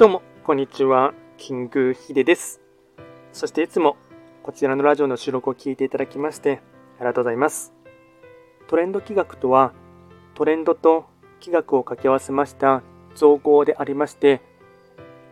[0.00, 1.12] どうも、こんにちは。
[1.36, 2.62] キングヒデです。
[3.34, 3.98] そしていつも
[4.42, 6.62] こちらのラジオの収録を聞いていただきまして
[6.96, 7.74] ありがとうございます。
[8.66, 9.74] トレンド企画とは、
[10.34, 11.04] トレンドと
[11.38, 12.82] 企画を掛け合わせました
[13.14, 14.40] 造語でありまして、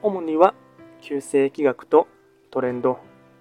[0.02, 0.52] 主には
[1.00, 2.06] 旧世企画と
[2.50, 2.98] トレンド、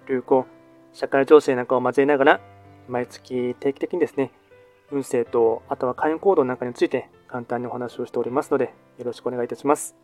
[0.08, 0.46] 流行、
[0.94, 2.40] 社会情勢なんかを交えながら、
[2.88, 4.30] 毎月定期的にですね、
[4.90, 9.94] 運勢と、あとは会員行動なんかについて簡単にお話をしておりますので、よろしくお願いいたします。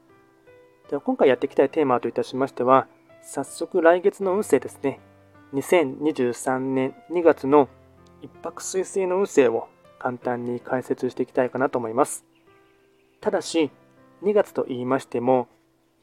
[0.88, 2.86] では今回やっていきたいテーマといたしましては、
[3.22, 5.00] 早速来月の運勢ですね。
[5.54, 7.68] 2023年2月の
[8.20, 12.26] 一泊水星の運勢を簡単に解説していきたいかなと思います。
[13.22, 13.70] ただし、
[14.22, 15.48] 2月と言いましても、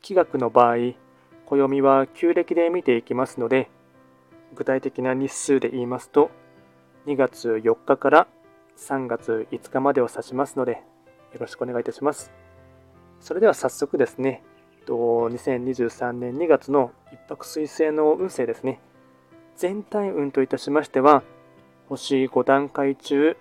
[0.01, 0.95] 気学の場合、
[1.45, 3.69] 暦は旧暦で見ていきますので、
[4.55, 6.31] 具体的な日数で言いますと、
[7.05, 8.27] 2月4日から
[8.77, 10.81] 3月5日までを指しますので、
[11.33, 12.31] よろしくお願いいたします。
[13.19, 14.43] それでは早速ですね、
[14.91, 18.81] と2023年2月の一泊水星の運勢ですね。
[19.55, 21.23] 全体運といたしましては、
[21.87, 23.37] 星5段階中、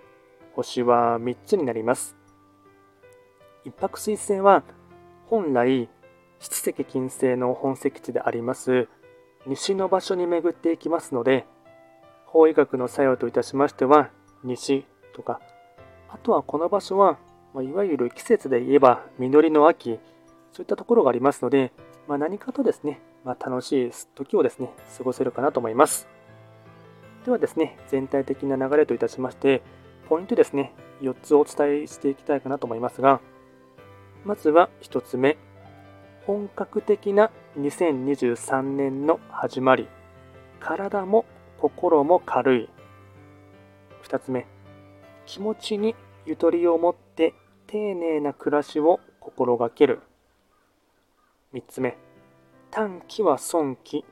[0.55, 2.15] 星は3つになります。
[3.65, 4.63] 一泊水星は、
[5.27, 5.89] 本来、
[6.39, 8.87] 七石金星の本石地であります、
[9.45, 11.47] 西の場所に巡っていきますので、
[12.27, 14.11] 法医学の作用といたしましては、
[14.45, 15.41] 西とか、
[16.09, 17.19] あとはこの場所は、
[17.55, 19.99] まあ、いわゆる季節で言えば実りの秋、
[20.53, 21.73] そういったところがありますので、
[22.09, 26.09] まあ、何かとですね、まあ、楽しい時をですね、過ごせるかなと思います。
[27.25, 29.63] ではですね、全体的な流れといたしまして、
[30.09, 33.21] ポイントですね、4つお伝えしていきたいかなと思いますが、
[34.25, 35.37] まずは1つ目、
[36.27, 39.89] 本格的な2023年の始まり、
[40.61, 41.25] 体も
[41.59, 42.69] 心も軽い。
[44.05, 44.47] 2つ目、
[45.27, 45.95] 気持ちに
[46.27, 47.35] ゆとりを持って
[47.67, 50.01] 丁寧な暮らしを心がける。
[51.53, 51.97] 3つ目、
[52.71, 54.05] 短期は損期、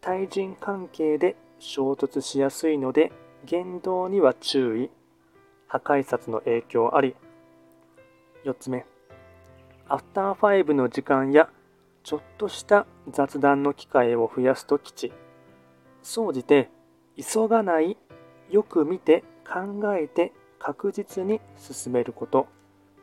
[0.00, 3.12] 対人関係で衝突しやすいので
[3.44, 4.90] 言動には注意、
[5.68, 7.14] 破壊殺の影響あり。
[8.44, 8.84] 4つ目、
[9.88, 11.48] アフターファイブの時間や
[12.02, 15.12] ちょっとした雑談の機会を増やすと吉。
[16.02, 16.68] 総じて、
[17.16, 17.96] 急がない、
[18.50, 22.48] よく見て考えて確実に進めること。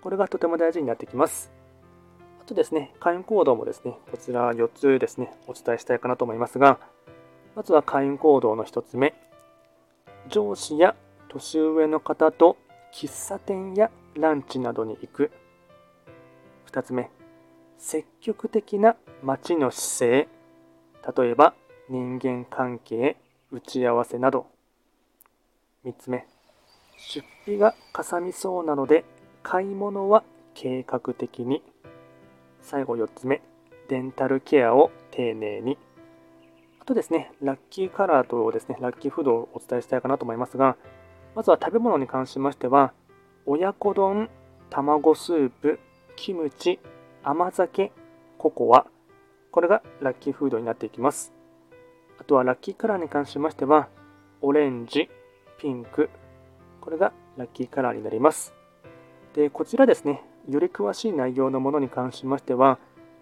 [0.02, 1.59] これがとても大事になってきます。
[2.50, 6.80] とですね、会員行動もですね、こちら4つですね、お伝えしたいかなと思いますが、
[7.56, 9.14] まずは会員行動の1つ目。
[10.28, 10.96] 上司や
[11.28, 12.58] 年上の方と
[12.92, 15.32] 喫茶店やランチなどに行く。
[16.72, 17.12] 2つ目。
[17.78, 20.28] 積極的な街の姿
[21.14, 21.24] 勢。
[21.24, 21.54] 例えば、
[21.88, 23.16] 人間関係、
[23.52, 24.48] 打ち合わせなど。
[25.86, 26.28] 3つ目。
[26.98, 29.06] 出費がかさみそうなので、
[29.44, 30.24] 買い物は
[30.56, 31.62] 計画的に。
[32.62, 33.42] 最後4つ目。
[33.88, 35.78] デンタルケアを丁寧に。
[36.80, 40.78] あとですね、ラッキーカラーとですね、ラッキーフードをお伝えしたいかなと思いますが、
[41.36, 42.94] まずは食べ物に関しましては、
[43.46, 44.30] 親子丼、
[44.70, 45.80] 卵スープ、
[46.16, 46.80] キムチ、
[47.24, 47.92] 甘酒、
[48.38, 48.86] ココア、
[49.52, 51.34] これがラッキーフードになっていきます。
[52.20, 53.90] あとはラッキーカラーに関しましては、
[54.42, 55.10] オレンジ、
[55.58, 56.10] ピンク、
[56.82, 58.54] これがラッキーカラーになります。
[59.34, 62.80] で、こちらですね、より詳しい内容のものに関しましては、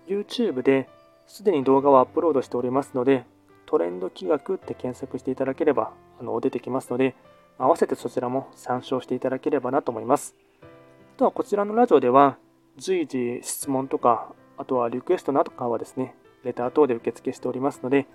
[0.08, 0.88] YouTube で
[1.26, 3.26] すでに動画をアップロードしておりますので、
[3.66, 7.16] トレンド企画って検索していただければあの出てきますので、
[7.58, 10.36] 合わせてそちらも参照していただければなと思います。
[10.62, 12.38] あとはこちらのラジオでは、
[12.78, 18.08] 随時質問とか、あとはリクエストなどかはですね、レター等で受付しておりますので、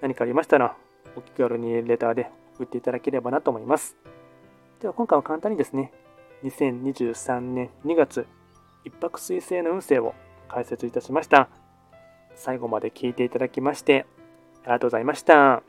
[0.00, 0.76] 何かありましたら、
[1.16, 3.96] お気軽にレターで送っていただければなと思います。
[4.80, 5.92] では今回は簡単にですね、
[6.44, 8.26] 2023年2月、
[8.84, 10.14] 一泊水星の運勢を
[10.48, 11.48] 解説いたしました。
[12.34, 14.06] 最後まで聞いていただきまして、
[14.62, 15.62] ありがとうございました。